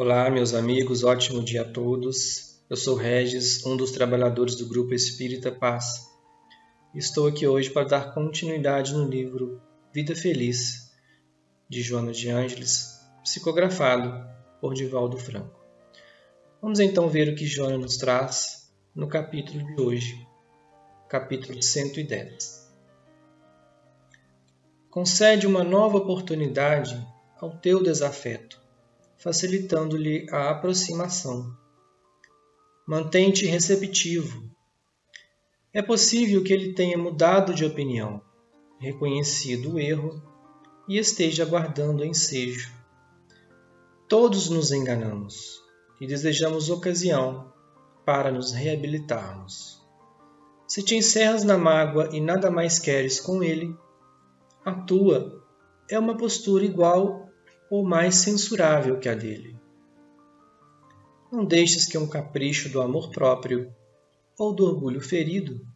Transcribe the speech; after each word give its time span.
Olá, 0.00 0.30
meus 0.30 0.54
amigos, 0.54 1.02
ótimo 1.02 1.42
dia 1.42 1.62
a 1.62 1.64
todos. 1.64 2.62
Eu 2.70 2.76
sou 2.76 2.94
Regis, 2.94 3.66
um 3.66 3.76
dos 3.76 3.90
trabalhadores 3.90 4.54
do 4.54 4.68
Grupo 4.68 4.94
Espírita 4.94 5.50
Paz. 5.50 6.06
Estou 6.94 7.26
aqui 7.26 7.48
hoje 7.48 7.68
para 7.68 7.88
dar 7.88 8.14
continuidade 8.14 8.94
no 8.94 9.08
livro 9.08 9.60
Vida 9.92 10.14
Feliz, 10.14 10.92
de 11.68 11.82
Joana 11.82 12.12
de 12.12 12.30
Ângeles, 12.30 12.96
psicografado 13.24 14.24
por 14.60 14.72
Divaldo 14.72 15.18
Franco. 15.18 15.58
Vamos 16.62 16.78
então 16.78 17.08
ver 17.08 17.30
o 17.30 17.34
que 17.34 17.44
Joana 17.44 17.76
nos 17.76 17.96
traz 17.96 18.72
no 18.94 19.08
capítulo 19.08 19.66
de 19.66 19.82
hoje, 19.82 20.24
capítulo 21.08 21.60
110. 21.60 22.72
Concede 24.88 25.44
uma 25.44 25.64
nova 25.64 25.98
oportunidade 25.98 27.04
ao 27.40 27.50
teu 27.50 27.82
desafeto 27.82 28.67
facilitando-lhe 29.18 30.26
a 30.30 30.50
aproximação. 30.50 31.54
Mantente 32.86 33.44
receptivo. 33.44 34.48
É 35.74 35.82
possível 35.82 36.42
que 36.42 36.52
ele 36.52 36.72
tenha 36.72 36.96
mudado 36.96 37.52
de 37.52 37.64
opinião, 37.64 38.22
reconhecido 38.78 39.74
o 39.74 39.78
erro 39.78 40.22
e 40.88 40.96
esteja 40.96 41.42
aguardando 41.42 42.04
ensejo. 42.04 42.72
Todos 44.08 44.48
nos 44.48 44.70
enganamos 44.70 45.60
e 46.00 46.06
desejamos 46.06 46.70
ocasião 46.70 47.52
para 48.06 48.30
nos 48.30 48.52
reabilitarmos. 48.52 49.82
Se 50.66 50.82
te 50.82 50.94
encerras 50.94 51.44
na 51.44 51.58
mágoa 51.58 52.08
e 52.12 52.20
nada 52.20 52.50
mais 52.50 52.78
queres 52.78 53.20
com 53.20 53.42
ele, 53.42 53.76
a 54.64 54.72
tua 54.72 55.44
é 55.90 55.98
uma 55.98 56.16
postura 56.16 56.64
igual 56.64 57.27
ou 57.70 57.84
mais 57.84 58.16
censurável 58.16 58.98
que 58.98 59.08
a 59.08 59.14
dele. 59.14 59.56
Não 61.30 61.44
deixes 61.44 61.84
que 61.86 61.98
um 61.98 62.08
capricho 62.08 62.68
do 62.70 62.80
amor 62.80 63.10
próprio 63.10 63.74
ou 64.38 64.54
do 64.54 64.64
orgulho 64.64 65.00
ferido 65.00 65.66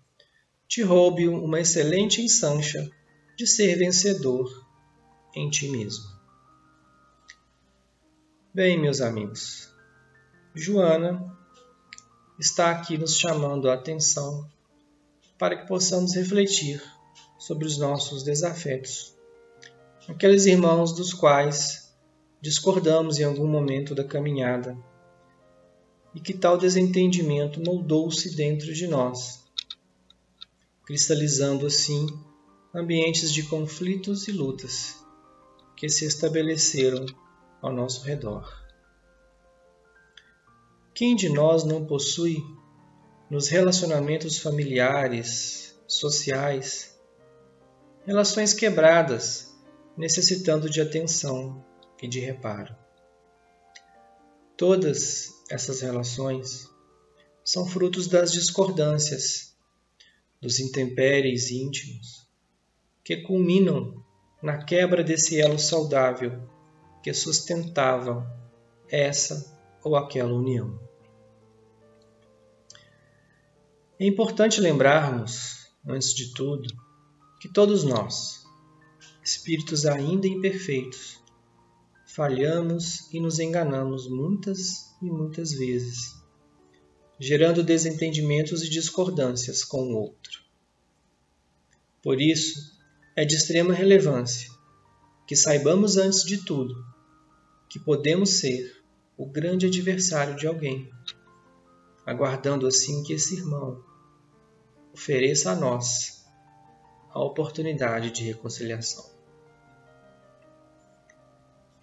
te 0.66 0.82
roube 0.82 1.28
uma 1.28 1.60
excelente 1.60 2.22
ensancha 2.22 2.88
de 3.36 3.46
ser 3.46 3.76
vencedor 3.76 4.48
em 5.34 5.50
ti 5.50 5.68
mesmo. 5.68 6.04
Bem, 8.54 8.80
meus 8.80 9.00
amigos, 9.00 9.70
Joana 10.54 11.36
está 12.38 12.70
aqui 12.70 12.96
nos 12.96 13.18
chamando 13.18 13.70
a 13.70 13.74
atenção 13.74 14.48
para 15.38 15.56
que 15.56 15.66
possamos 15.66 16.14
refletir 16.14 16.82
sobre 17.38 17.66
os 17.66 17.76
nossos 17.76 18.22
desafetos, 18.22 19.14
aqueles 20.08 20.46
irmãos 20.46 20.92
dos 20.92 21.12
quais 21.12 21.81
discordamos 22.42 23.20
em 23.20 23.24
algum 23.24 23.46
momento 23.46 23.94
da 23.94 24.02
caminhada 24.02 24.76
e 26.12 26.20
que 26.20 26.34
tal 26.34 26.58
desentendimento 26.58 27.62
moldou-se 27.64 28.34
dentro 28.34 28.74
de 28.74 28.88
nós, 28.88 29.44
cristalizando 30.84 31.64
assim 31.64 32.06
ambientes 32.74 33.32
de 33.32 33.44
conflitos 33.44 34.26
e 34.26 34.32
lutas 34.32 34.96
que 35.76 35.88
se 35.88 36.04
estabeleceram 36.04 37.06
ao 37.62 37.72
nosso 37.72 38.04
redor. 38.04 38.60
Quem 40.92 41.14
de 41.14 41.28
nós 41.28 41.62
não 41.62 41.86
possui, 41.86 42.44
nos 43.30 43.48
relacionamentos 43.48 44.38
familiares, 44.38 45.80
sociais, 45.86 47.00
relações 48.04 48.52
quebradas, 48.52 49.54
necessitando 49.96 50.68
de 50.68 50.80
atenção, 50.80 51.64
e 52.02 52.08
de 52.08 52.18
reparo. 52.18 52.74
Todas 54.56 55.42
essas 55.48 55.80
relações 55.80 56.68
são 57.44 57.66
frutos 57.66 58.08
das 58.08 58.32
discordâncias, 58.32 59.56
dos 60.40 60.58
intempéries 60.58 61.50
íntimos, 61.50 62.28
que 63.04 63.18
culminam 63.18 64.04
na 64.42 64.58
quebra 64.64 65.04
desse 65.04 65.40
elo 65.40 65.58
saudável 65.58 66.48
que 67.02 67.14
sustentava 67.14 68.28
essa 68.88 69.56
ou 69.82 69.96
aquela 69.96 70.32
união. 70.32 70.80
É 73.98 74.06
importante 74.06 74.60
lembrarmos, 74.60 75.68
antes 75.86 76.12
de 76.12 76.32
tudo, 76.34 76.68
que 77.40 77.48
todos 77.48 77.84
nós, 77.84 78.44
espíritos 79.22 79.86
ainda 79.86 80.26
imperfeitos, 80.26 81.21
falhamos 82.14 83.10
e 83.10 83.18
nos 83.18 83.38
enganamos 83.38 84.08
muitas 84.08 84.94
e 85.00 85.06
muitas 85.06 85.52
vezes, 85.52 86.14
gerando 87.18 87.62
desentendimentos 87.62 88.62
e 88.62 88.68
discordâncias 88.68 89.64
com 89.64 89.92
o 89.92 89.96
outro. 89.96 90.42
Por 92.02 92.20
isso, 92.20 92.76
é 93.16 93.24
de 93.24 93.34
extrema 93.34 93.72
relevância 93.72 94.50
que 95.26 95.34
saibamos 95.34 95.96
antes 95.96 96.22
de 96.24 96.44
tudo 96.44 96.74
que 97.70 97.78
podemos 97.78 98.28
ser 98.40 98.82
o 99.16 99.24
grande 99.24 99.66
adversário 99.66 100.36
de 100.36 100.46
alguém, 100.46 100.90
aguardando 102.04 102.66
assim 102.66 103.02
que 103.02 103.14
esse 103.14 103.36
irmão 103.36 103.82
ofereça 104.92 105.52
a 105.52 105.56
nós 105.56 106.26
a 107.10 107.22
oportunidade 107.22 108.10
de 108.10 108.24
reconciliação. 108.24 109.11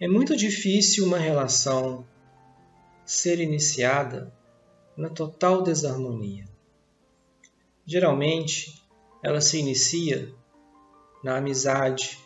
É 0.02 0.08
muito 0.08 0.34
difícil 0.34 1.04
uma 1.04 1.18
relação 1.18 2.08
ser 3.04 3.38
iniciada 3.38 4.32
na 4.96 5.10
total 5.10 5.62
desarmonia. 5.62 6.48
Geralmente, 7.84 8.82
ela 9.22 9.42
se 9.42 9.58
inicia 9.58 10.34
na 11.22 11.36
amizade, 11.36 12.18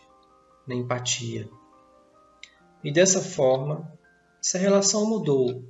na 0.68 0.76
empatia. 0.76 1.50
E 2.84 2.92
dessa 2.92 3.20
forma, 3.20 3.92
se 4.40 4.56
a 4.56 4.60
relação 4.60 5.04
mudou 5.04 5.64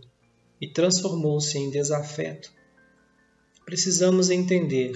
e 0.61 0.69
transformou-se 0.69 1.57
em 1.57 1.71
desafeto, 1.71 2.53
precisamos 3.65 4.29
entender 4.29 4.95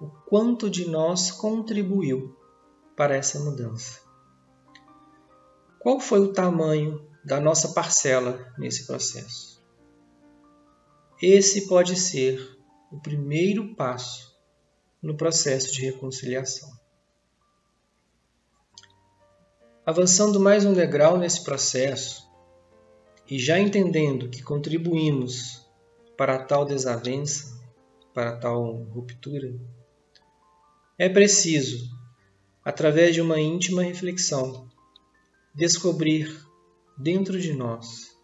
o 0.00 0.06
quanto 0.28 0.70
de 0.70 0.88
nós 0.88 1.32
contribuiu 1.32 2.36
para 2.96 3.16
essa 3.16 3.40
mudança. 3.40 4.01
Qual 5.82 5.98
foi 5.98 6.20
o 6.20 6.32
tamanho 6.32 7.04
da 7.24 7.40
nossa 7.40 7.70
parcela 7.70 8.54
nesse 8.56 8.86
processo? 8.86 9.60
Esse 11.20 11.66
pode 11.66 11.96
ser 11.96 12.56
o 12.92 13.00
primeiro 13.00 13.74
passo 13.74 14.32
no 15.02 15.16
processo 15.16 15.72
de 15.72 15.84
reconciliação. 15.84 16.70
Avançando 19.84 20.38
mais 20.38 20.64
um 20.64 20.72
degrau 20.72 21.18
nesse 21.18 21.42
processo 21.42 22.30
e 23.28 23.36
já 23.36 23.58
entendendo 23.58 24.28
que 24.28 24.40
contribuímos 24.40 25.68
para 26.16 26.44
tal 26.44 26.64
desavença, 26.64 27.60
para 28.14 28.36
tal 28.36 28.72
ruptura, 28.84 29.52
é 30.96 31.08
preciso, 31.08 31.90
através 32.64 33.16
de 33.16 33.20
uma 33.20 33.40
íntima 33.40 33.82
reflexão, 33.82 34.70
descobrir 35.54 36.46
dentro 36.96 37.38
de 37.40 37.52
nós 37.52 38.16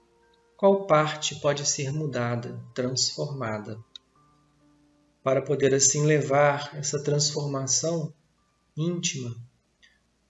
qual 0.56 0.86
parte 0.86 1.38
pode 1.40 1.64
ser 1.66 1.92
mudada, 1.92 2.58
transformada, 2.74 3.78
para 5.22 5.42
poder 5.42 5.74
assim 5.74 6.04
levar 6.06 6.74
essa 6.74 7.02
transformação 7.02 8.12
íntima 8.76 9.36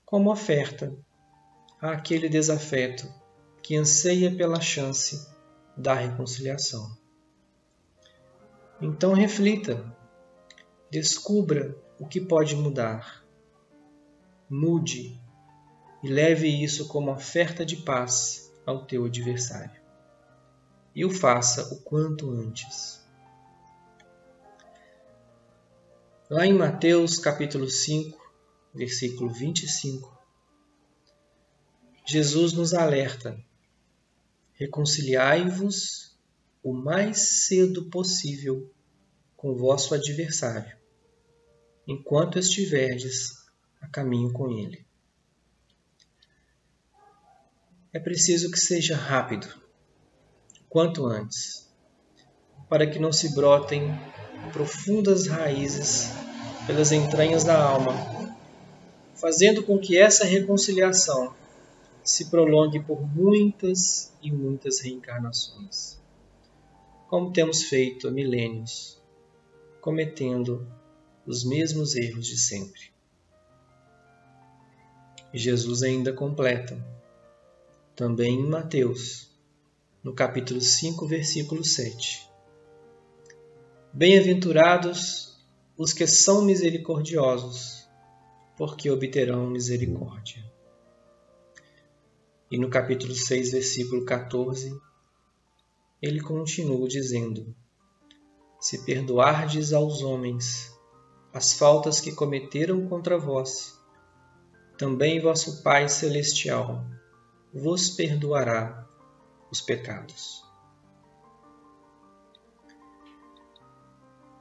como 0.04 0.32
oferta 0.32 0.92
àquele 1.80 2.28
desafeto 2.28 3.06
que 3.62 3.76
anseia 3.76 4.34
pela 4.34 4.60
chance 4.60 5.28
da 5.76 5.94
reconciliação. 5.94 6.96
Então 8.80 9.12
reflita, 9.12 9.96
descubra 10.90 11.76
o 11.98 12.06
que 12.06 12.20
pode 12.20 12.56
mudar, 12.56 13.24
mude 14.50 15.20
e 16.02 16.08
leve 16.08 16.48
isso 16.48 16.86
como 16.88 17.10
oferta 17.10 17.64
de 17.64 17.76
paz 17.76 18.52
ao 18.64 18.84
teu 18.84 19.04
adversário. 19.04 19.80
E 20.94 21.04
o 21.04 21.10
faça 21.10 21.74
o 21.74 21.80
quanto 21.82 22.30
antes. 22.30 23.06
Lá 26.30 26.46
em 26.46 26.52
Mateus 26.52 27.18
capítulo 27.18 27.68
5, 27.68 28.18
versículo 28.74 29.30
25, 29.30 30.16
Jesus 32.06 32.52
nos 32.52 32.74
alerta: 32.74 33.38
reconciliai-vos 34.54 36.16
o 36.62 36.72
mais 36.72 37.46
cedo 37.46 37.88
possível 37.90 38.70
com 39.36 39.54
vosso 39.54 39.94
adversário, 39.94 40.76
enquanto 41.86 42.38
estiverdes 42.38 43.46
a 43.80 43.88
caminho 43.88 44.32
com 44.32 44.50
ele. 44.50 44.87
É 47.92 47.98
preciso 47.98 48.50
que 48.50 48.58
seja 48.58 48.94
rápido, 48.94 49.46
quanto 50.68 51.06
antes, 51.06 51.66
para 52.68 52.86
que 52.86 52.98
não 52.98 53.12
se 53.12 53.34
brotem 53.34 53.90
profundas 54.52 55.26
raízes 55.26 56.10
pelas 56.66 56.92
entranhas 56.92 57.44
da 57.44 57.58
alma, 57.58 57.94
fazendo 59.14 59.62
com 59.62 59.78
que 59.78 59.96
essa 59.96 60.24
reconciliação 60.24 61.34
se 62.04 62.26
prolongue 62.26 62.80
por 62.80 63.00
muitas 63.00 64.12
e 64.22 64.30
muitas 64.30 64.80
reencarnações, 64.80 65.98
como 67.08 67.32
temos 67.32 67.62
feito 67.64 68.06
há 68.06 68.10
milênios, 68.10 69.00
cometendo 69.80 70.70
os 71.26 71.42
mesmos 71.42 71.96
erros 71.96 72.26
de 72.26 72.38
sempre. 72.38 72.92
Jesus 75.32 75.82
ainda 75.82 76.12
completa, 76.12 76.97
também 77.98 78.38
em 78.38 78.48
Mateus, 78.48 79.28
no 80.04 80.14
capítulo 80.14 80.60
5, 80.60 81.04
versículo 81.08 81.64
7. 81.64 82.30
Bem-aventurados 83.92 85.36
os 85.76 85.92
que 85.92 86.06
são 86.06 86.42
misericordiosos, 86.42 87.88
porque 88.56 88.88
obterão 88.88 89.50
misericórdia. 89.50 90.44
E 92.48 92.56
no 92.56 92.70
capítulo 92.70 93.16
6, 93.16 93.50
versículo 93.50 94.04
14, 94.04 94.80
ele 96.00 96.20
continua 96.20 96.86
dizendo: 96.86 97.52
Se 98.60 98.84
perdoardes 98.84 99.72
aos 99.72 100.02
homens 100.02 100.72
as 101.34 101.54
faltas 101.54 101.98
que 101.98 102.12
cometeram 102.12 102.86
contra 102.88 103.18
vós, 103.18 103.76
também 104.78 105.20
vosso 105.20 105.64
Pai 105.64 105.88
Celestial 105.88 106.86
vos 107.52 107.88
perdoará 107.90 108.86
os 109.50 109.60
pecados. 109.60 110.44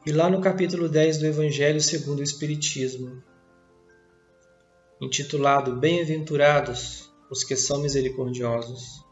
E 0.06 0.12
lá 0.12 0.30
no 0.30 0.42
capítulo 0.42 0.88
10 0.88 1.18
do 1.18 1.26
Evangelho 1.26 1.82
segundo 1.82 2.20
o 2.20 2.24
Espiritismo, 2.24 3.22
intitulado 5.02 5.76
Bem-aventurados 5.76 7.12
os 7.30 7.44
que 7.44 7.56
são 7.56 7.82
misericordiosos, 7.82 9.04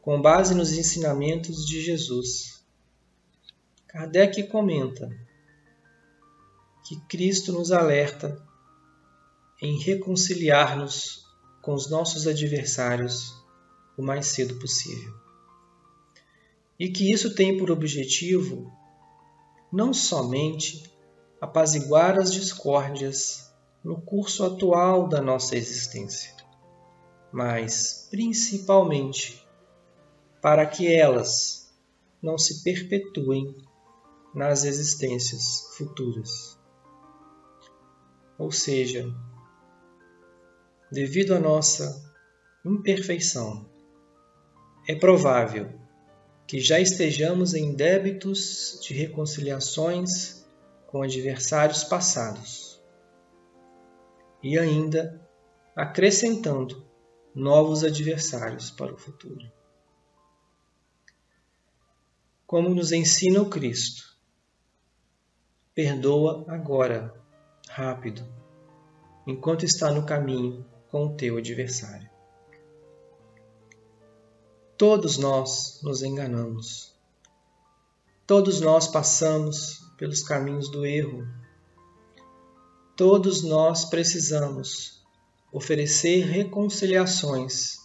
com 0.00 0.20
base 0.22 0.54
nos 0.54 0.72
ensinamentos 0.72 1.66
de 1.66 1.82
Jesus, 1.82 2.64
Kardec 3.86 4.48
comenta 4.48 5.08
que 6.86 6.98
Cristo 7.06 7.52
nos 7.52 7.70
alerta 7.70 8.42
em 9.60 9.78
reconciliar-nos 9.78 11.27
com 11.62 11.74
os 11.74 11.90
nossos 11.90 12.26
adversários 12.26 13.34
o 13.96 14.02
mais 14.02 14.26
cedo 14.26 14.54
possível. 14.58 15.12
E 16.78 16.88
que 16.88 17.12
isso 17.12 17.34
tem 17.34 17.56
por 17.56 17.70
objetivo 17.70 18.72
não 19.72 19.92
somente 19.92 20.90
apaziguar 21.40 22.18
as 22.18 22.32
discórdias 22.32 23.52
no 23.82 24.00
curso 24.00 24.44
atual 24.44 25.08
da 25.08 25.20
nossa 25.20 25.56
existência, 25.56 26.34
mas 27.32 28.06
principalmente 28.10 29.46
para 30.40 30.66
que 30.66 30.92
elas 30.92 31.74
não 32.22 32.38
se 32.38 32.62
perpetuem 32.62 33.56
nas 34.34 34.64
existências 34.64 35.74
futuras. 35.76 36.58
Ou 38.38 38.52
seja, 38.52 39.12
devido 40.90 41.34
à 41.34 41.38
nossa 41.38 42.02
imperfeição, 42.64 43.68
é 44.88 44.94
provável 44.94 45.78
que 46.46 46.60
já 46.60 46.80
estejamos 46.80 47.52
em 47.52 47.74
débitos 47.74 48.80
de 48.82 48.94
reconciliações 48.94 50.46
com 50.86 51.02
adversários 51.02 51.84
passados 51.84 52.82
e 54.42 54.58
ainda 54.58 55.20
acrescentando 55.76 56.86
novos 57.34 57.84
adversários 57.84 58.70
para 58.70 58.94
o 58.94 58.96
futuro. 58.96 59.52
Como 62.46 62.70
nos 62.70 62.92
ensina 62.92 63.42
o 63.42 63.50
Cristo, 63.50 64.16
perdoa 65.74 66.46
agora 66.48 67.14
rápido, 67.68 68.26
enquanto 69.26 69.66
está 69.66 69.92
no 69.92 70.06
caminho 70.06 70.64
com 70.90 71.06
o 71.06 71.16
teu 71.16 71.36
adversário. 71.36 72.08
Todos 74.76 75.18
nós 75.18 75.80
nos 75.82 76.02
enganamos. 76.02 76.94
Todos 78.26 78.60
nós 78.60 78.86
passamos 78.86 79.80
pelos 79.96 80.22
caminhos 80.22 80.70
do 80.70 80.86
erro. 80.86 81.26
Todos 82.96 83.42
nós 83.42 83.84
precisamos 83.84 85.04
oferecer 85.52 86.24
reconciliações 86.26 87.78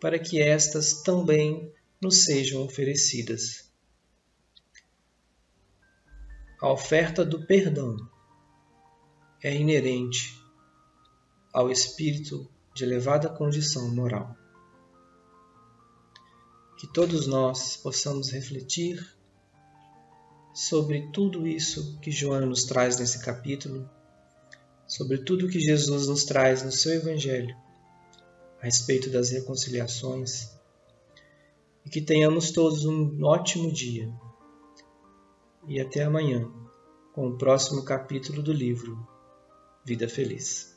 para 0.00 0.18
que 0.18 0.40
estas 0.40 1.02
também 1.02 1.72
nos 2.00 2.24
sejam 2.24 2.64
oferecidas. 2.64 3.70
A 6.60 6.72
oferta 6.72 7.24
do 7.24 7.46
perdão 7.46 7.96
é 9.42 9.54
inerente 9.54 10.45
ao 11.56 11.70
espírito 11.70 12.46
de 12.74 12.84
elevada 12.84 13.30
condição 13.30 13.88
moral. 13.88 14.36
Que 16.78 16.86
todos 16.86 17.26
nós 17.26 17.78
possamos 17.78 18.30
refletir 18.30 19.02
sobre 20.52 21.10
tudo 21.12 21.46
isso 21.46 21.98
que 22.00 22.10
Joana 22.10 22.44
nos 22.44 22.64
traz 22.64 22.98
nesse 22.98 23.24
capítulo, 23.24 23.88
sobre 24.86 25.16
tudo 25.16 25.48
que 25.48 25.58
Jesus 25.58 26.06
nos 26.08 26.24
traz 26.24 26.62
no 26.62 26.70
seu 26.70 26.92
Evangelho 26.92 27.56
a 28.60 28.66
respeito 28.66 29.08
das 29.08 29.30
reconciliações 29.30 30.50
e 31.86 31.88
que 31.88 32.02
tenhamos 32.02 32.50
todos 32.50 32.84
um 32.84 33.24
ótimo 33.24 33.72
dia. 33.72 34.12
E 35.66 35.80
até 35.80 36.04
amanhã 36.04 36.52
com 37.14 37.28
o 37.28 37.38
próximo 37.38 37.82
capítulo 37.82 38.42
do 38.42 38.52
livro 38.52 39.08
Vida 39.86 40.06
Feliz. 40.06 40.75